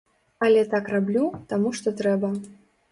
Але 0.47 0.63
так 0.71 0.89
раблю, 0.95 1.29
таму 1.53 1.77
што 1.81 1.97
трэба. 2.03 2.37